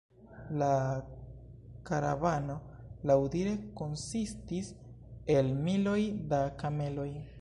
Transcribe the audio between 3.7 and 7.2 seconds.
konsistis el "miloj da kameloj".